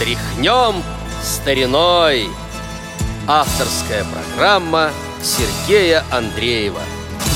Тряхнем 0.00 0.82
стариной 1.22 2.22
Авторская 3.28 4.02
программа 4.04 4.92
Сергея 5.20 6.04
Андреева 6.10 6.80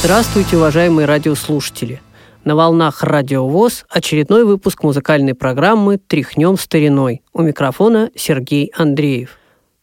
Здравствуйте, 0.01 0.57
уважаемые 0.57 1.07
радиослушатели! 1.07 2.01
На 2.43 2.57
волнах 2.57 3.03
Радио 3.03 3.47
ВОЗ 3.47 3.85
очередной 3.91 4.47
выпуск 4.47 4.83
музыкальной 4.83 5.35
программы 5.35 5.99
«Тряхнем 5.99 6.57
стариной». 6.57 7.21
У 7.35 7.43
микрофона 7.43 8.11
Сергей 8.17 8.73
Андреев. 8.75 9.37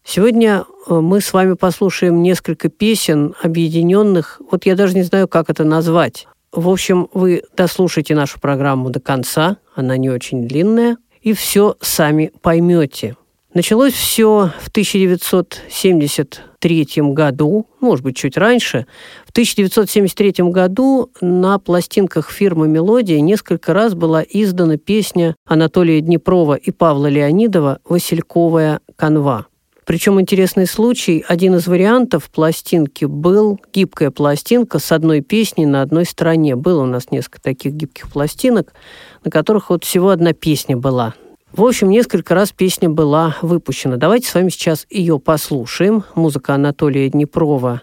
Сегодня 0.03 0.63
э, 0.89 0.95
мы 0.95 1.21
с 1.21 1.33
вами 1.33 1.53
послушаем 1.53 2.23
несколько 2.23 2.69
песен, 2.69 3.35
объединенных, 3.43 4.41
вот 4.49 4.65
я 4.65 4.75
даже 4.75 4.95
не 4.95 5.03
знаю, 5.03 5.27
как 5.27 5.51
это 5.51 5.63
назвать. 5.63 6.27
В 6.51 6.67
общем, 6.67 7.09
вы 7.13 7.43
дослушайте 7.55 8.15
нашу 8.15 8.39
программу 8.39 8.89
до 8.89 8.99
конца, 8.99 9.57
она 9.75 9.97
не 9.97 10.09
очень 10.09 10.47
длинная, 10.47 10.97
и 11.21 11.33
все 11.33 11.75
сами 11.81 12.31
поймете. 12.41 13.15
Началось 13.53 13.93
все 13.93 14.49
в 14.61 14.69
1973 14.69 16.87
году, 17.11 17.67
может 17.81 18.05
быть, 18.05 18.15
чуть 18.15 18.37
раньше. 18.37 18.85
В 19.25 19.31
1973 19.31 20.49
году 20.49 21.11
на 21.19 21.59
пластинках 21.59 22.31
фирмы 22.31 22.69
«Мелодия» 22.69 23.19
несколько 23.19 23.73
раз 23.73 23.93
была 23.93 24.23
издана 24.23 24.77
песня 24.77 25.35
Анатолия 25.45 25.99
Днепрова 25.99 26.55
и 26.55 26.71
Павла 26.71 27.07
Леонидова 27.07 27.79
«Васильковая 27.83 28.79
канва». 28.95 29.47
Причем 29.91 30.21
интересный 30.21 30.67
случай, 30.67 31.21
один 31.27 31.55
из 31.55 31.67
вариантов 31.67 32.29
пластинки 32.29 33.03
был 33.03 33.59
гибкая 33.73 34.09
пластинка 34.09 34.79
с 34.79 34.89
одной 34.93 35.19
песней 35.19 35.65
на 35.65 35.81
одной 35.81 36.05
стороне. 36.05 36.55
Было 36.55 36.83
у 36.83 36.85
нас 36.85 37.11
несколько 37.11 37.41
таких 37.41 37.73
гибких 37.73 38.09
пластинок, 38.09 38.73
на 39.25 39.29
которых 39.29 39.69
вот 39.69 39.83
всего 39.83 40.11
одна 40.11 40.31
песня 40.31 40.77
была. 40.77 41.13
В 41.51 41.65
общем, 41.65 41.89
несколько 41.89 42.33
раз 42.35 42.53
песня 42.53 42.89
была 42.89 43.35
выпущена. 43.41 43.97
Давайте 43.97 44.29
с 44.29 44.33
вами 44.33 44.47
сейчас 44.47 44.87
ее 44.89 45.19
послушаем. 45.19 46.05
Музыка 46.15 46.53
Анатолия 46.53 47.09
Днепрова, 47.09 47.81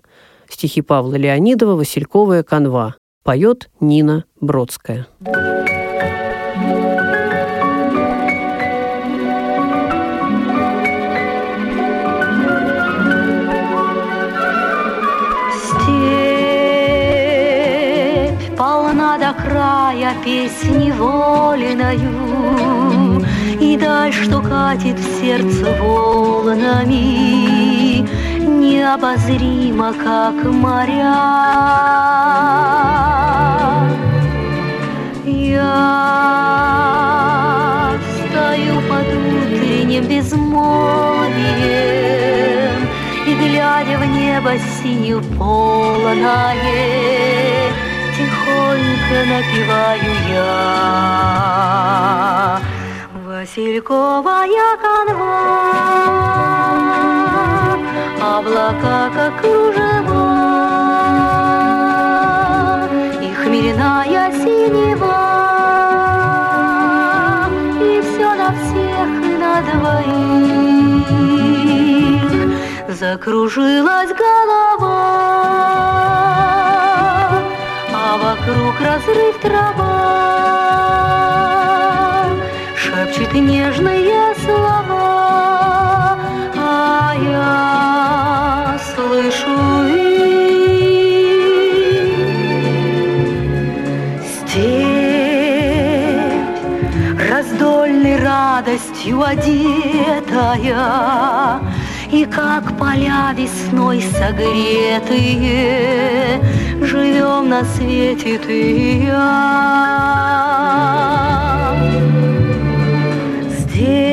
стихи 0.48 0.80
Павла 0.80 1.16
Леонидова, 1.16 1.74
«Васильковая 1.74 2.42
канва». 2.42 2.94
Поет 3.22 3.68
Нина 3.80 4.24
Бродская. 4.40 5.08
Степь 5.20 5.77
до 19.18 19.34
края 19.34 20.14
песни 20.24 20.90
воленою, 20.92 23.24
и 23.60 23.76
даль, 23.76 24.12
что 24.12 24.40
катит 24.40 24.96
в 24.98 25.20
сердце 25.20 25.76
волнами, 25.82 27.58
Необозримо, 28.38 29.92
как 29.92 30.44
моря. 30.44 31.16
Я 35.24 35.98
стою 38.18 38.80
под 38.88 39.06
утренним 39.06 40.04
безмолвием 40.04 42.88
И, 43.26 43.34
глядя 43.34 43.98
в 43.98 44.04
небо 44.06 44.52
синюю 44.80 45.20
полное, 45.36 47.47
Тихонько 48.18 49.18
напеваю 49.32 50.12
я. 50.28 50.58
Васильковая 53.24 54.70
канва, 54.82 55.38
облака 58.20 59.00
как 59.14 59.32
кружева, 59.40 60.28
и 63.22 63.24
хмельная 63.34 64.26
синева, 64.32 65.22
и 67.80 68.00
все 68.00 68.28
на 68.34 68.50
всех 68.58 69.08
и 69.22 69.32
на 69.38 69.54
двоих. 69.70 71.06
Закружилась 72.98 74.12
голова, 74.12 75.47
вокруг 78.48 78.80
разрыв 78.80 79.38
трава 79.40 79.84
шепчет 82.76 83.32
нежные 83.34 84.34
слова, 84.44 86.18
а 86.56 87.14
я 87.30 88.78
слышу 88.94 89.86
их. 89.86 90.28
Степь, 94.46 94.88
раздольной 97.30 98.16
радостью 98.22 99.22
одетая, 99.22 100.80
и 102.10 102.24
как 102.24 102.76
поля 102.78 103.32
весной 103.34 104.00
согретые, 104.00 105.00
Живем 106.80 107.48
на 107.48 107.64
свете 107.64 108.38
ты 108.38 108.72
и 108.72 109.04
я. 109.06 110.68
Здесь 113.58 114.08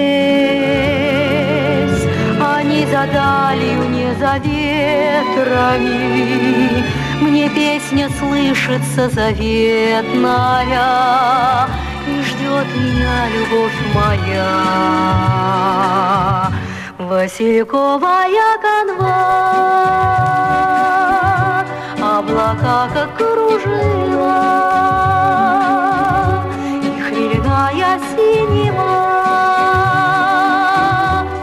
они 2.41 2.85
за 2.87 3.07
далью, 3.13 3.89
не 3.89 4.13
за 4.19 4.37
ветрами, 4.43 5.85
Мне 7.21 7.49
песня 7.49 8.09
слышится 8.19 9.09
заветная, 9.09 10.09
И 12.07 12.21
ждет 12.23 12.67
меня 12.75 13.29
любовь 13.29 13.79
моя. 13.93 14.55
Васильковая 17.09 18.57
канва, 18.63 19.21
облака 22.01 22.89
как 22.93 23.15
кружева, 23.15 24.41
и 26.81 26.85
хмельная 26.99 27.99
синева, 28.09 28.95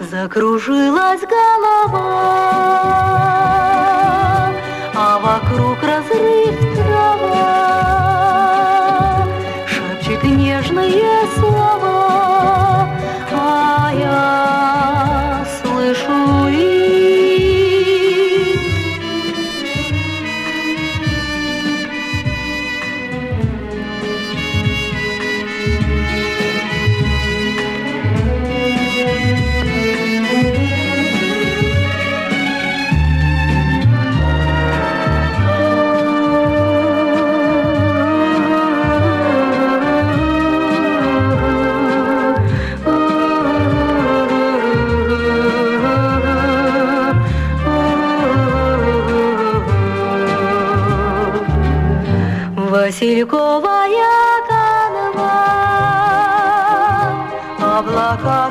Закружилась 0.10 1.24
голова, 1.24 2.93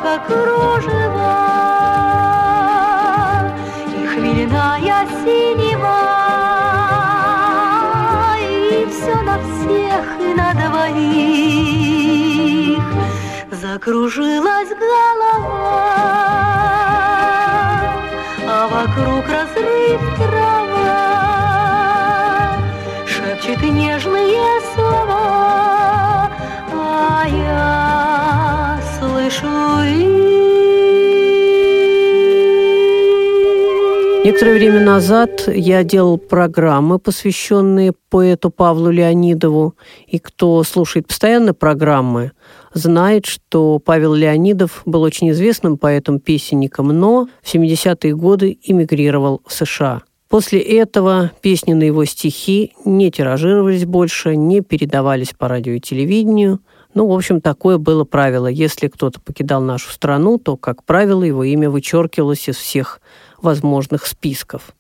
как 0.03 0.27
кружева, 0.27 1.39
и 3.87 4.07
хмельная 4.07 5.07
синева, 5.23 6.01
и 8.41 8.87
все 8.91 9.15
на 9.23 9.39
всех 9.39 10.05
и 10.21 10.35
на 10.35 10.49
двоих 10.55 11.63
закружилась 13.53 14.71
голова, 14.71 15.85
а 18.49 18.69
вокруг 18.69 19.25
разрыв 19.29 20.01
трава 20.17 21.03
шепчет 23.07 23.63
нежные 23.63 24.61
слова. 24.75 25.02
Некоторое 34.25 34.55
время 34.55 34.81
назад 34.81 35.49
я 35.49 35.83
делал 35.83 36.17
программы, 36.17 37.01
посвященные 37.01 37.93
поэту 38.09 38.51
Павлу 38.51 38.91
Леонидову. 38.91 39.75
И 40.07 40.21
кто 40.21 40.63
слушает 40.63 41.09
постоянно 41.09 41.55
программы, 41.55 42.31
знает, 42.73 43.27
что 43.27 43.81
Павел 43.81 44.15
Леонидов 44.15 44.83
был 44.85 45.03
очень 45.03 45.31
известным 45.33 45.77
поэтом-песенником, 45.77 46.89
но 46.89 47.29
в 47.43 47.53
70-е 47.53 48.15
годы 48.15 48.59
эмигрировал 48.63 49.43
в 49.45 49.53
США– 49.53 50.03
После 50.33 50.61
этого 50.61 51.31
песни 51.43 51.75
на 51.75 51.83
его 51.83 52.07
стихи 52.07 52.73
не 52.87 53.11
тиражировались 53.11 53.85
больше, 53.85 54.35
не 54.35 54.63
передавались 54.63 55.35
по 55.37 55.47
радио 55.47 55.75
и 55.75 55.79
телевидению. 55.79 56.61
Ну, 56.95 57.07
в 57.07 57.13
общем, 57.13 57.43
такое 57.43 57.77
было 57.77 58.05
правило. 58.05 58.47
Если 58.47 58.89
кто-то 58.89 59.21
покидал 59.21 59.61
нашу 59.61 59.93
страну, 59.93 60.39
то, 60.39 60.57
как 60.57 60.85
правило, 60.85 61.23
его 61.23 61.45
имя 61.45 61.69
вычеркивалось 61.69 62.49
из 62.49 62.57
всех 62.57 63.03
возможных 63.43 64.07
списков. 64.07 64.75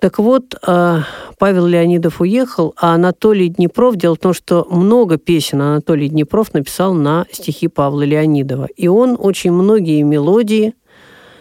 Так 0.00 0.18
вот, 0.18 0.56
а, 0.66 1.04
Павел 1.38 1.66
Леонидов 1.66 2.20
уехал, 2.20 2.74
а 2.76 2.94
Анатолий 2.94 3.48
Днепров, 3.48 3.94
дело 3.94 4.16
в 4.16 4.18
том, 4.18 4.34
что 4.34 4.66
много 4.68 5.18
песен 5.18 5.62
Анатолий 5.62 6.08
Днепров 6.08 6.52
написал 6.52 6.94
на 6.94 7.26
стихи 7.30 7.68
Павла 7.68 8.02
Леонидова. 8.02 8.66
И 8.76 8.88
он 8.88 9.16
очень 9.20 9.52
многие 9.52 10.02
мелодии 10.02 10.74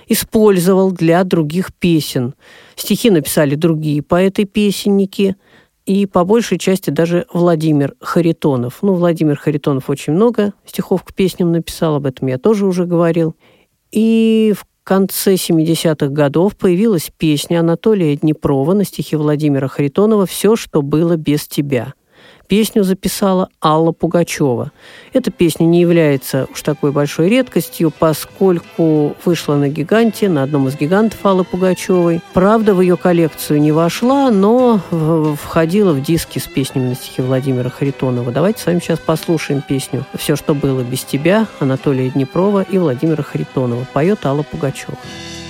использовал 0.07 0.92
для 0.92 1.24
других 1.24 1.74
песен. 1.74 2.36
Стихи 2.75 3.10
написали 3.10 3.56
другие 3.56 4.02
поэты-песенники, 4.02 5.36
и 5.86 6.07
по 6.07 6.24
большей 6.24 6.57
части 6.57 6.90
даже 6.90 7.28
Владимир 7.31 7.94
Харитонов. 8.00 8.80
Ну, 8.81 8.94
Владимир 8.94 9.38
Харитонов 9.38 9.90
очень 9.90 10.13
много 10.13 10.54
стихов 10.66 11.04
к 11.04 11.13
песням 11.13 11.52
написал, 11.52 11.96
об 11.96 12.07
этом 12.07 12.28
я 12.28 12.38
тоже 12.40 12.66
уже 12.66 12.86
говорил. 12.86 13.36
И 13.92 14.54
в 14.57 14.66
конце 14.84 15.36
70-х 15.36 16.07
годов 16.07 16.56
появилась 16.57 17.12
песня 17.16 17.60
Анатолия 17.60 18.16
Днепрова 18.16 18.74
на 18.74 18.84
стихи 18.84 19.16
Владимира 19.16 19.68
Харитонова 19.68 20.25
«Все, 20.25 20.56
что 20.56 20.81
было 20.81 21.18
без 21.18 21.48
тебя». 21.48 21.94
Песню 22.47 22.83
записала 22.83 23.50
Алла 23.63 23.92
Пугачева. 23.92 24.71
Эта 25.13 25.31
песня 25.31 25.65
не 25.65 25.81
является 25.81 26.47
уж 26.51 26.62
такой 26.62 26.92
большой 26.92 27.30
редкостью, 27.30 27.92
поскольку 27.97 29.15
вышла 29.25 29.56
на 29.56 29.69
«Гиганте», 29.69 30.30
на 30.30 30.44
одном 30.44 30.68
из 30.68 30.77
гигантов 30.77 31.25
Аллы 31.25 31.44
Пугачевой. 31.44 32.21
Правда, 32.33 32.75
в 32.75 32.81
ее 32.81 32.97
коллекцию 32.97 33.62
не 33.62 33.71
вошла, 33.71 34.30
но 34.30 34.80
входила 35.42 35.94
в 35.94 36.01
диски 36.01 36.39
с 36.39 36.44
песнями 36.44 36.89
на 36.89 36.95
стихи 36.95 37.21
Владимира 37.21 37.69
Харитонова. 37.69 38.31
Давайте 38.31 38.62
с 38.62 38.65
вами 38.65 38.80
сейчас 38.80 39.00
послушаем 39.00 39.62
песню 39.62 40.06
«Все, 40.15 40.36
что 40.36 40.53
было 40.53 40.81
без 40.81 41.03
тебя» 41.03 41.47
Анатолия 41.59 42.09
Днепрова 42.09 42.62
и 42.63 42.77
Владимира 42.77 43.24
Харитонова. 43.24 43.88
Поет 43.94 44.25
Алла 44.25 44.44
Пугачева. 44.44 44.97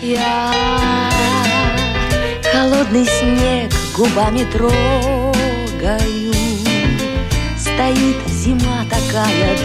Я 0.02 0.54
холодный 2.54 3.06
снег 3.06 3.72
губами 3.98 4.46
трогаю 4.52 5.15
зима 8.46 8.86
такая 8.90 9.58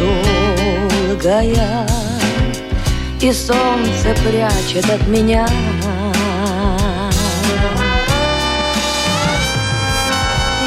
долгая, 1.12 1.86
И 3.20 3.32
солнце 3.32 4.14
прячет 4.24 4.88
от 4.88 5.06
меня. 5.06 5.46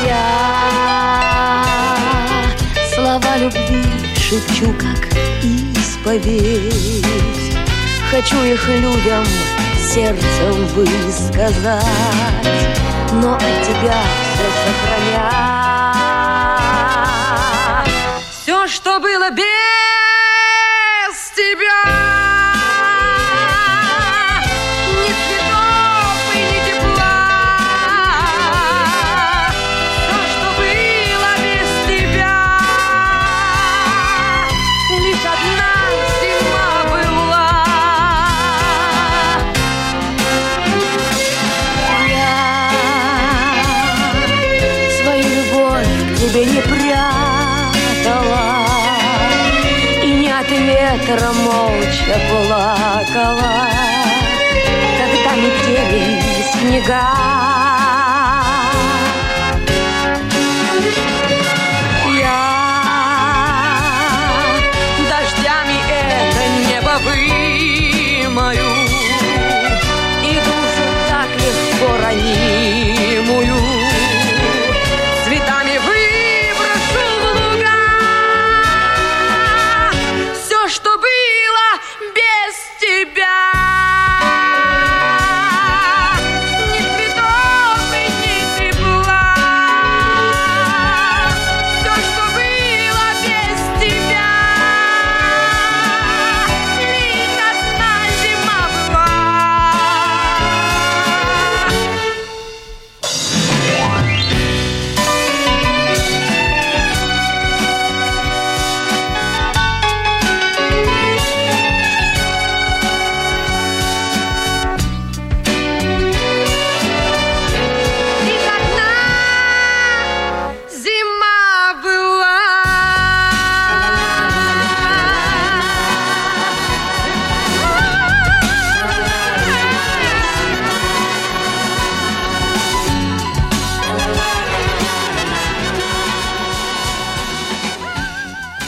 Я 0.05 1.65
слова 2.93 3.37
любви 3.37 3.83
шепчу, 4.15 4.73
как 4.73 5.07
исповедь. 5.43 7.03
Хочу 8.11 8.43
их 8.43 8.67
людям 8.69 9.25
сердцем 9.91 10.67
высказать, 10.75 11.83
Но 13.13 13.33
от 13.33 13.41
тебя 13.65 13.99
все 14.33 14.45
сохранять. 14.61 15.72
Было 19.03 19.29
без 19.31 19.43
ветра 51.03 51.31
молча 51.33 52.19
плакала, 52.29 53.67
Когда 54.97 55.35
метели 55.35 56.21
снега. 56.51 57.52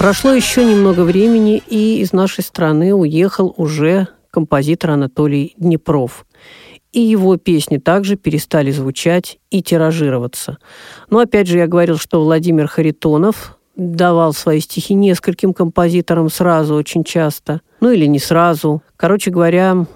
Прошло 0.05 0.33
еще 0.33 0.63
немного 0.63 1.01
времени, 1.01 1.63
и 1.67 1.99
из 1.99 2.13
нашей 2.13 2.43
страны 2.43 2.93
уехал 2.93 3.55
уже 3.57 4.07
композитор 4.29 4.91
Анатолий 4.91 5.55
Днепров. 5.57 6.27
И 6.91 7.01
его 7.01 7.37
песни 7.37 7.79
также 7.79 8.15
перестали 8.15 8.69
звучать 8.69 9.39
и 9.49 9.63
тиражироваться. 9.63 10.59
Но 11.09 11.17
опять 11.17 11.47
же 11.47 11.57
я 11.57 11.65
говорил, 11.65 11.97
что 11.97 12.23
Владимир 12.23 12.67
Харитонов 12.67 13.57
давал 13.75 14.33
свои 14.33 14.59
стихи 14.59 14.93
нескольким 14.93 15.55
композиторам 15.55 16.29
сразу 16.29 16.75
очень 16.75 17.03
часто. 17.03 17.61
Ну 17.81 17.89
или 17.89 18.05
не 18.05 18.19
сразу. 18.19 18.83
Короче 18.97 19.31
говоря, 19.31 19.87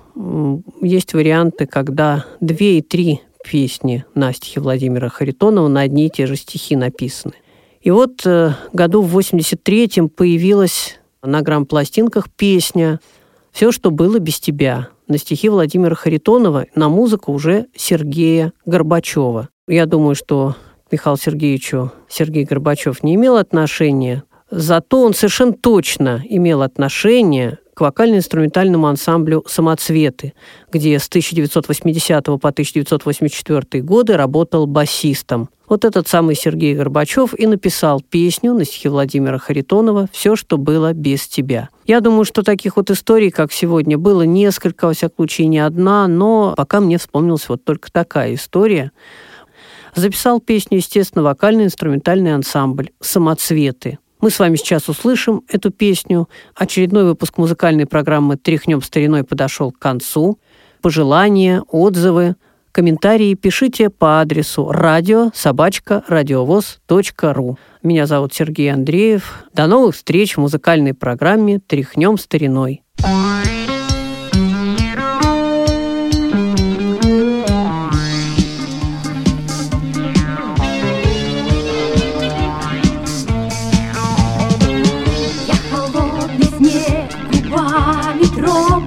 есть 0.82 1.14
варианты, 1.14 1.68
когда 1.68 2.26
две 2.40 2.80
и 2.80 2.82
три 2.82 3.22
песни 3.48 4.06
на 4.16 4.34
стихи 4.34 4.60
Владимира 4.60 5.08
Харитонова 5.08 5.68
на 5.68 5.82
одни 5.82 6.08
и 6.08 6.10
те 6.10 6.26
же 6.26 6.36
стихи 6.36 6.76
написаны. 6.76 7.36
И 7.82 7.92
вот 7.92 8.26
э, 8.26 8.54
году 8.74 9.02
в 9.02 9.18
83-м 9.18 10.10
появилась 10.10 11.00
на 11.24 11.42
грамм-пластинках 11.42 12.30
песня 12.30 13.00
«Все, 13.52 13.72
что 13.72 13.92
было 13.92 14.20
без 14.20 14.40
тебя» 14.40 14.90
на 15.08 15.18
стихи 15.18 15.50
Владимира 15.50 15.96
Харитонова, 15.96 16.68
на 16.76 16.88
музыку 16.88 17.34
уже 17.34 17.66
Сергея 17.76 18.54
Горбачева. 18.66 19.50
Я 19.68 19.86
думаю, 19.86 20.16
что 20.16 20.56
к 20.88 20.92
Михаилу 20.92 21.18
Сергеевичу 21.18 21.92
Сергей 22.08 22.44
Горбачев 22.44 23.04
не 23.04 23.16
имел 23.16 23.38
отношения, 23.38 24.24
зато 24.52 25.02
он 25.02 25.14
совершенно 25.14 25.54
точно 25.54 26.24
имел 26.28 26.62
отношение 26.62 27.60
к 27.80 27.82
вокально-инструментальному 27.82 28.88
ансамблю 28.88 29.46
«Самоцветы», 29.48 30.34
где 30.70 31.00
с 31.00 31.08
1980 31.08 32.26
по 32.26 32.50
1984 32.50 33.82
годы 33.82 34.18
работал 34.18 34.68
басистом. 34.68 35.50
Вот 35.70 35.86
этот 35.86 36.10
самый 36.10 36.36
Сергей 36.36 36.76
Горбачев 36.76 37.34
и 37.40 37.48
написал 37.48 38.02
песню 38.02 38.54
на 38.54 38.66
стихи 38.66 38.90
Владимира 38.90 39.38
Харитонова 39.38 40.10
«Все, 40.12 40.36
что 40.36 40.58
было 40.58 40.92
без 40.92 41.26
тебя». 41.30 41.70
Я 41.86 42.02
думаю, 42.02 42.26
что 42.26 42.44
таких 42.44 42.76
вот 42.76 42.92
историй, 42.92 43.32
как 43.32 43.54
сегодня, 43.54 43.98
было 43.98 44.24
несколько, 44.24 44.88
во 44.88 44.94
всяком 44.94 45.16
случае, 45.16 45.48
не 45.48 45.60
одна, 45.60 46.10
но 46.10 46.56
пока 46.58 46.82
мне 46.82 46.98
вспомнилась 46.98 47.48
вот 47.48 47.64
только 47.64 47.90
такая 47.94 48.34
история. 48.34 48.92
Записал 49.96 50.42
песню, 50.42 50.80
естественно, 50.80 51.24
вокально-инструментальный 51.24 52.36
ансамбль 52.36 52.90
«Самоцветы». 53.00 54.00
Мы 54.22 54.30
с 54.30 54.40
вами 54.40 54.56
сейчас 54.56 54.90
услышим 54.90 55.44
эту 55.48 55.72
песню. 55.72 56.30
Очередной 56.56 57.06
выпуск 57.06 57.38
музыкальной 57.38 57.86
программы 57.86 58.38
«Тряхнем 58.38 58.82
стариной» 58.82 59.24
подошел 59.24 59.72
к 59.72 59.80
концу. 59.80 60.40
Пожелания, 60.82 61.64
отзывы– 61.68 62.36
Комментарии 62.72 63.34
пишите 63.34 63.90
по 63.90 64.22
адресу 64.22 64.72
радио. 64.72 65.32
Меня 67.82 68.06
зовут 68.06 68.34
Сергей 68.34 68.72
Андреев. 68.72 69.46
До 69.54 69.66
новых 69.66 69.96
встреч 69.96 70.38
в 70.38 70.42
музыкальной 70.42 70.94
программе 70.94 71.60
«Тряхнем 71.60 72.18
стариной». 72.18 72.84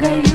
gayo 0.03 0.32